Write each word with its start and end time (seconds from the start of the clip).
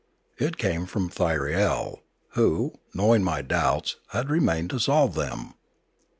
It 0.39 0.57
came 0.57 0.87
from 0.87 1.11
Thyriel, 1.11 1.99
who, 2.29 2.73
knowing 2.91 3.23
my 3.23 3.43
doubts, 3.43 3.97
had 4.07 4.31
remained 4.31 4.71
to 4.71 4.79
solve 4.79 5.13
them. 5.13 5.53